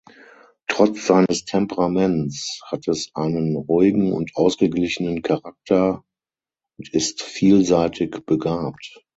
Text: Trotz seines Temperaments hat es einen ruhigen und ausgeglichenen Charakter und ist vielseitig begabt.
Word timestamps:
Trotz 0.67 1.05
seines 1.05 1.45
Temperaments 1.45 2.59
hat 2.65 2.87
es 2.87 3.11
einen 3.13 3.55
ruhigen 3.55 4.13
und 4.13 4.31
ausgeglichenen 4.33 5.21
Charakter 5.21 6.03
und 6.79 6.91
ist 6.91 7.21
vielseitig 7.21 8.25
begabt. 8.25 8.99